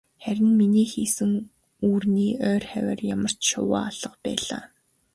Харин 0.23 0.51
миний 0.59 0.87
хийсэн 0.93 1.31
үүрний 1.87 2.31
ойр 2.51 2.63
хавиар 2.71 2.99
ямарч 3.15 3.39
шувуу 3.49 3.77
алга 3.87 4.11
байлаа. 4.25 4.63